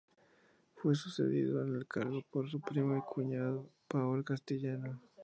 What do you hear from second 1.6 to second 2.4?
en el cargo